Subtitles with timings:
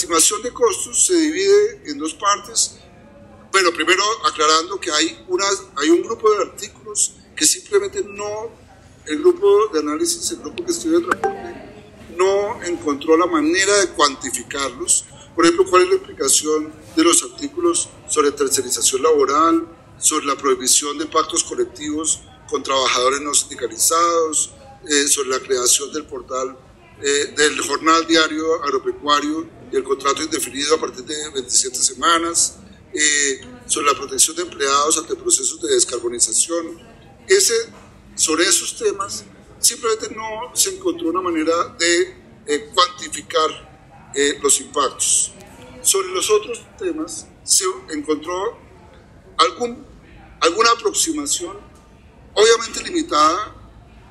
[0.00, 2.76] estimación de costos se divide en dos partes.
[3.52, 8.50] Bueno, primero aclarando que hay, unas, hay un grupo de artículos que simplemente no,
[9.06, 11.54] el grupo de análisis, el grupo que estudia el reporte,
[12.16, 15.04] no encontró la manera de cuantificarlos.
[15.34, 20.96] Por ejemplo, cuál es la implicación de los artículos sobre tercerización laboral, sobre la prohibición
[20.96, 24.52] de pactos colectivos con trabajadores no sindicalizados,
[24.88, 26.56] eh, sobre la creación del portal
[27.02, 32.56] eh, del jornal diario agropecuario y el contrato indefinido a partir de 27 semanas,
[32.92, 36.80] eh, sobre la protección de empleados ante procesos de descarbonización.
[37.28, 37.54] Ese,
[38.16, 39.24] sobre esos temas
[39.60, 45.32] simplemente no se encontró una manera de eh, cuantificar eh, los impactos.
[45.82, 48.58] Sobre los otros temas se encontró
[49.36, 49.86] algún,
[50.40, 51.56] alguna aproximación,
[52.34, 53.56] obviamente limitada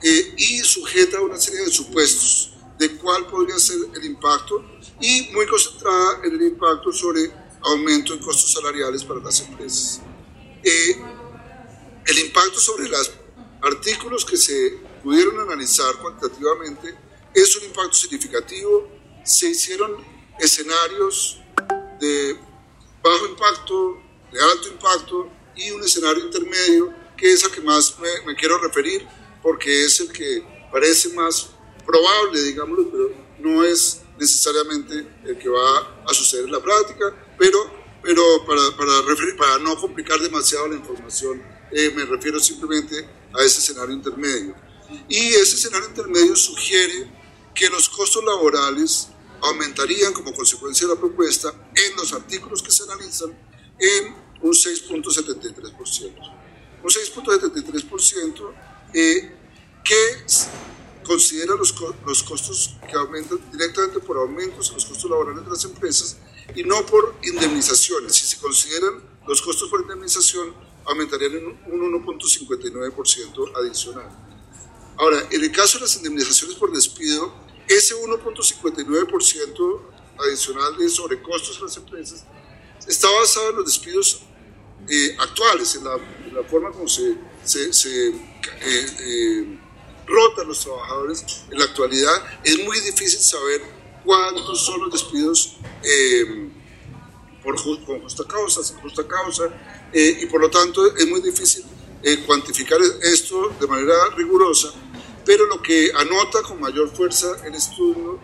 [0.01, 4.63] eh, y sujeta a una serie de supuestos de cuál podría ser el impacto
[4.99, 10.01] y muy concentrada en el impacto sobre aumento en costos salariales para las empresas.
[10.63, 13.11] el impacto sobre los
[13.61, 16.95] artículos que se pudieron analizar cuantitativamente,
[17.33, 18.87] es un impacto significativo.
[19.23, 19.97] Se hicieron
[20.39, 21.39] escenarios
[21.99, 22.37] de
[23.03, 28.35] bajo impacto, de alto impacto y un escenario intermedio, que es a que más me,
[28.35, 29.05] quiero referir,
[29.41, 31.49] porque es el que parece más
[31.85, 37.05] probable, digámoslo, pero no es necesariamente el que va a suceder en la práctica,
[37.37, 37.57] pero,
[38.03, 38.61] pero para,
[39.37, 44.55] para, no complicar demasiado la información, eh, me refiero simplemente a ese escenario intermedio.
[45.07, 47.11] Y ese escenario intermedio sugiere
[47.53, 49.09] que los costos laborales
[49.41, 53.29] aumentarían como consecuencia de la propuesta en los artículos que se analizan
[53.79, 56.39] en un 6.73%.
[56.81, 58.53] Un 6.73%
[58.93, 59.35] eh,
[59.83, 60.25] que
[61.09, 61.73] considera los,
[62.05, 66.17] los costos que aumentan directamente por aumentos en los costos laborales de las empresas
[66.55, 68.13] y no por indemnizaciones.
[68.13, 70.53] Si se consideran los costos por indemnización,
[70.85, 74.07] aumentarían en un 1.59% adicional.
[74.97, 77.33] Ahora, en el caso de las indemnizaciones por despido,
[77.67, 79.81] ese 1.59%
[80.19, 82.23] adicional de sobrecostos a las empresas
[82.87, 84.21] está basado en los despidos
[84.87, 85.97] eh, actuales, en la,
[86.47, 88.13] forma como se, se, eh,
[88.61, 89.59] eh,
[90.09, 92.23] rotan los trabajadores en la actualidad.
[92.43, 93.61] Es muy difícil saber
[94.03, 95.57] cuántos son los despidos
[97.43, 97.55] por,
[97.85, 99.49] con justa causa, sin justa causa,
[99.93, 101.63] y por lo tanto es muy difícil
[102.25, 104.73] cuantificar esto de manera rigurosa
[105.29, 108.19] pero lo que anota con mayor fuerza el estudio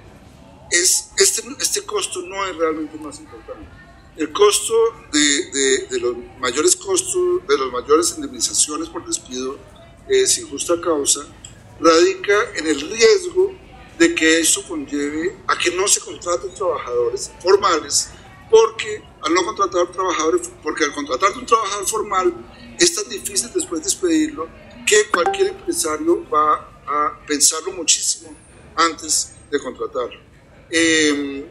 [0.72, 3.69] es este, este costo no es realmente más importante.
[4.17, 4.73] El costo
[5.13, 9.59] de, de, los mayores costos, de las mayores indemnizaciones por despido
[10.09, 11.28] eh, sin justa causa,
[11.80, 13.53] radica en el riesgo
[13.97, 18.09] de que eso conlleve a que no se contraten trabajadores formales,
[18.50, 22.34] porque al no contratar trabajadores, porque al contratar un trabajador formal
[22.80, 24.47] es tan difícil después despedirlo
[24.85, 28.35] que cualquier empresario va a pensarlo muchísimo
[28.75, 30.19] antes de contratarlo.
[30.69, 31.46] Em,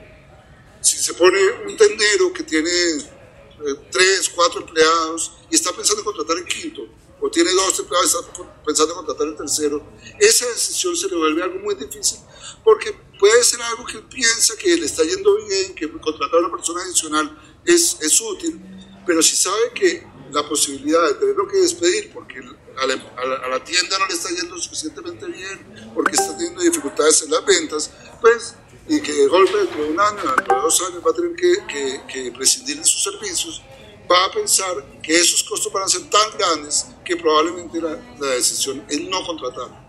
[0.80, 6.04] si se pone un tendero que tiene eh, tres, cuatro empleados y está pensando en
[6.04, 6.86] contratar el quinto,
[7.24, 9.82] o tiene dos empleados está pensando en contratar el tercero,
[10.20, 12.18] esa decisión se le vuelve algo muy difícil
[12.62, 16.50] porque puede ser algo que piensa que le está yendo bien, que contratar a una
[16.50, 17.34] persona adicional
[17.64, 18.60] es, es útil,
[19.06, 22.40] pero si sabe que la posibilidad de tenerlo que despedir porque
[22.76, 22.86] a
[23.48, 27.90] la, tienda no le está yendo suficientemente bien, porque está teniendo dificultades en las ventas,
[28.20, 28.54] pues,
[28.86, 31.34] y que de golpe dentro de un año, dentro de dos años va a tener
[31.36, 33.62] que, que, prescindir de sus servicios,
[34.10, 38.26] va a pensar que esos costos van a ser tan grandes que probablemente la, la
[38.28, 39.83] decisión es no contratar